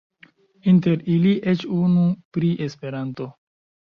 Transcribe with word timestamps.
Inter 0.71 1.03
ili 1.15 1.33
eĉ 1.51 1.61
unu 1.77 2.05
pri 2.37 2.51
Esperanto. 2.69 3.29